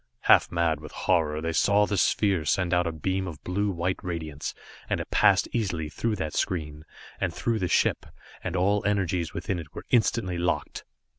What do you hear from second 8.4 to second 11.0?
and all energies within it were instantly locked.